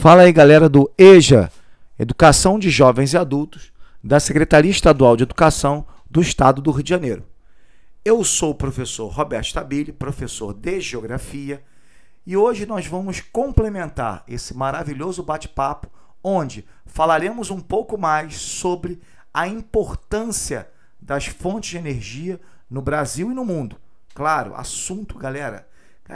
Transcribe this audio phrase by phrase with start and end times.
[0.00, 1.52] Fala aí, galera do EJA,
[1.98, 3.70] Educação de Jovens e Adultos,
[4.02, 7.22] da Secretaria Estadual de Educação do Estado do Rio de Janeiro.
[8.02, 11.62] Eu sou o professor Roberto Stabile, professor de Geografia,
[12.26, 15.90] e hoje nós vamos complementar esse maravilhoso bate-papo,
[16.24, 19.02] onde falaremos um pouco mais sobre
[19.34, 20.66] a importância
[20.98, 22.40] das fontes de energia
[22.70, 23.76] no Brasil e no mundo.
[24.14, 25.68] Claro, assunto, galera,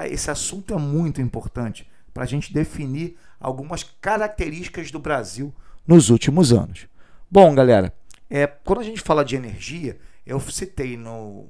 [0.08, 5.52] esse assunto é muito importante para a gente definir algumas características do Brasil
[5.84, 6.86] nos últimos anos.
[7.28, 7.92] Bom, galera,
[8.30, 11.48] é, quando a gente fala de energia, eu citei no,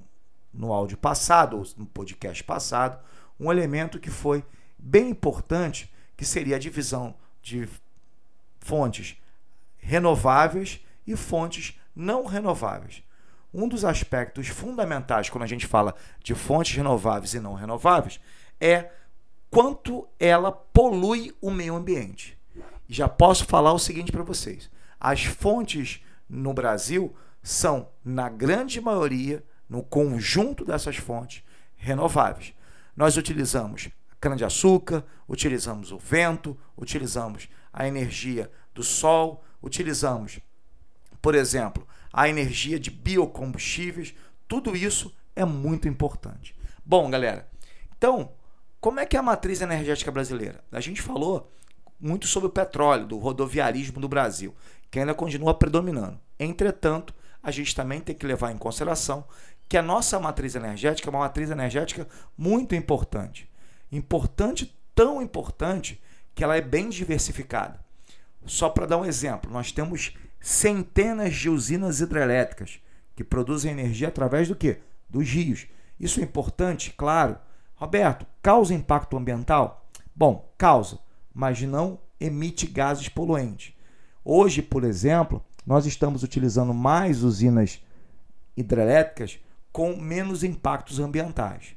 [0.52, 2.98] no áudio passado, no podcast passado,
[3.38, 4.42] um elemento que foi
[4.78, 7.68] bem importante, que seria a divisão de
[8.60, 9.16] fontes
[9.76, 13.02] renováveis e fontes não renováveis.
[13.52, 18.18] Um dos aspectos fundamentais quando a gente fala de fontes renováveis e não renováveis
[18.60, 18.90] é
[19.54, 22.36] quanto ela polui o meio ambiente.
[22.88, 24.68] Já posso falar o seguinte para vocês:
[24.98, 31.44] as fontes no Brasil são, na grande maioria, no conjunto dessas fontes,
[31.76, 32.52] renováveis.
[32.96, 40.40] Nós utilizamos cana-de-açúcar, utilizamos o vento, utilizamos a energia do sol, utilizamos,
[41.22, 44.16] por exemplo, a energia de biocombustíveis.
[44.48, 46.56] Tudo isso é muito importante.
[46.84, 47.48] Bom, galera,
[47.96, 48.32] então
[48.84, 50.62] como é que é a matriz energética brasileira?
[50.70, 51.50] A gente falou
[51.98, 54.54] muito sobre o petróleo, do rodoviarismo do Brasil,
[54.90, 56.20] que ainda continua predominando.
[56.38, 59.24] Entretanto, a gente também tem que levar em consideração
[59.70, 63.50] que a nossa matriz energética é uma matriz energética muito importante.
[63.90, 65.98] Importante, tão importante,
[66.34, 67.80] que ela é bem diversificada.
[68.44, 72.80] Só para dar um exemplo, nós temos centenas de usinas hidrelétricas
[73.16, 74.80] que produzem energia através do quê?
[75.08, 75.66] Dos rios.
[75.98, 77.38] Isso é importante, claro,
[77.76, 79.88] Roberto, causa impacto ambiental?
[80.14, 80.98] Bom, causa,
[81.32, 83.74] mas não emite gases poluentes.
[84.24, 87.80] Hoje, por exemplo, nós estamos utilizando mais usinas
[88.56, 89.38] hidrelétricas
[89.72, 91.74] com menos impactos ambientais.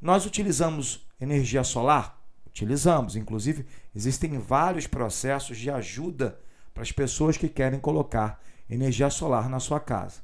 [0.00, 2.20] Nós utilizamos energia solar?
[2.46, 3.16] Utilizamos.
[3.16, 6.38] Inclusive, existem vários processos de ajuda
[6.72, 10.20] para as pessoas que querem colocar energia solar na sua casa.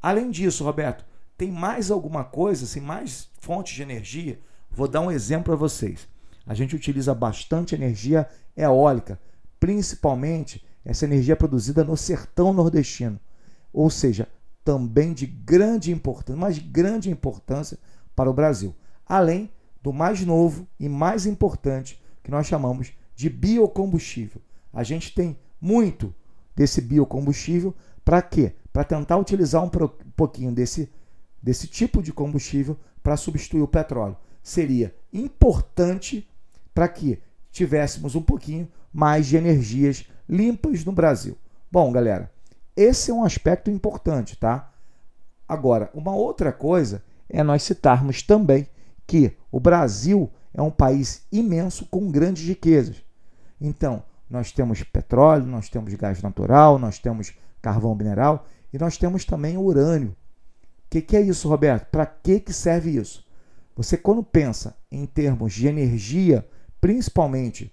[0.00, 1.04] Além disso, Roberto,
[1.36, 4.38] tem mais alguma coisa, assim, mais fontes de energia
[4.76, 6.06] Vou dar um exemplo para vocês.
[6.46, 9.18] A gente utiliza bastante energia eólica,
[9.58, 13.18] principalmente essa energia produzida no sertão nordestino.
[13.72, 14.28] Ou seja,
[14.62, 17.78] também de grande importância, mas de grande importância
[18.14, 18.74] para o Brasil.
[19.06, 19.50] Além
[19.82, 24.42] do mais novo e mais importante, que nós chamamos de biocombustível.
[24.74, 26.14] A gente tem muito
[26.54, 28.52] desse biocombustível para quê?
[28.74, 29.70] Para tentar utilizar um
[30.14, 30.90] pouquinho desse,
[31.42, 36.28] desse tipo de combustível para substituir o petróleo seria importante
[36.74, 37.20] para que
[37.50, 41.36] tivéssemos um pouquinho mais de energias limpas no Brasil.
[41.70, 42.30] Bom, galera,
[42.76, 44.72] esse é um aspecto importante, tá?
[45.48, 48.68] Agora, uma outra coisa é nós citarmos também
[49.06, 53.02] que o Brasil é um país imenso com grandes riquezas.
[53.60, 57.32] Então, nós temos petróleo, nós temos gás natural, nós temos
[57.62, 60.14] carvão mineral e nós temos também urânio.
[60.86, 61.86] O que, que, é isso, Roberto?
[61.90, 63.26] Para que, que serve isso?
[63.74, 66.46] Você, quando pensa em termos de energia,
[66.80, 67.72] principalmente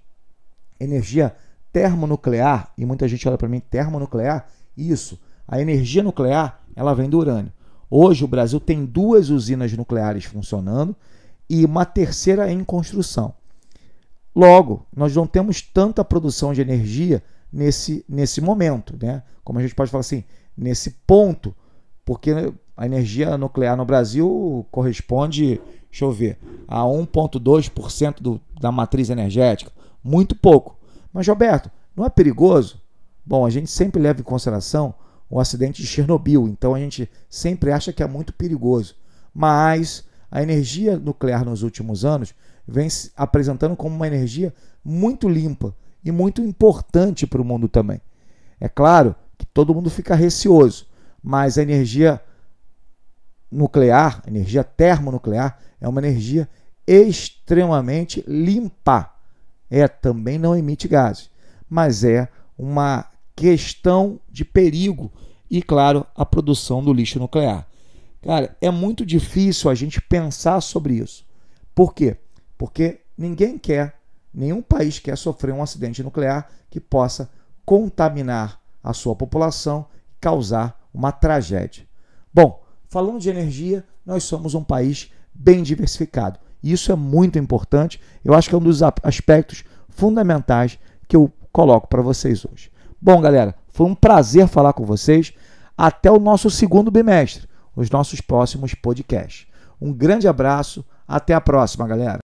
[0.79, 1.35] energia
[1.72, 7.19] termonuclear, e muita gente olha para mim, termonuclear, isso, a energia nuclear, ela vem do
[7.19, 7.53] urânio.
[7.90, 10.96] Hoje o Brasil tem duas usinas nucleares funcionando
[11.50, 13.34] e uma terceira em construção.
[14.35, 19.22] Logo, nós não temos tanta produção de energia nesse, nesse momento, né?
[19.44, 20.23] Como a gente pode falar assim,
[20.57, 21.56] nesse ponto,
[22.03, 22.31] porque
[22.75, 25.61] a energia nuclear no Brasil corresponde
[25.94, 29.72] deixa eu ver, a 1,2% da matriz energética.
[30.03, 30.75] Muito pouco.
[31.13, 32.81] Mas, Roberto, não é perigoso?
[33.23, 34.95] Bom, a gente sempre leva em consideração
[35.29, 38.95] o acidente de Chernobyl, então a gente sempre acha que é muito perigoso.
[39.31, 42.34] Mas a energia nuclear nos últimos anos
[42.67, 44.51] vem se apresentando como uma energia
[44.84, 48.02] muito limpa e muito importante para o mundo também.
[48.59, 50.87] É claro que todo mundo fica receoso,
[51.22, 52.20] mas a energia
[53.53, 56.50] nuclear, energia termonuclear, é uma energia
[56.88, 59.14] extremamente limpa.
[59.70, 61.29] É, também não emite gases,
[61.70, 62.28] mas é
[62.58, 65.11] uma questão de perigo
[65.50, 67.67] e, claro, a produção do lixo nuclear.
[68.22, 71.26] Cara, é muito difícil a gente pensar sobre isso.
[71.76, 72.17] Por quê?
[72.58, 73.99] Porque ninguém quer,
[74.34, 77.29] nenhum país quer sofrer um acidente nuclear que possa
[77.66, 81.85] contaminar a sua população e causar uma tragédia.
[82.34, 82.62] Bom,
[82.93, 86.37] Falando de energia, nós somos um país bem diversificado.
[86.61, 87.99] Isso é muito importante.
[88.23, 92.72] Eu acho que é um dos aspectos fundamentais que eu coloco para vocês hoje.
[93.01, 95.34] Bom, galera, foi um prazer falar com vocês.
[95.75, 99.47] Até o nosso segundo bimestre, os nossos próximos podcasts.
[99.81, 102.22] Um grande abraço, até a próxima, galera.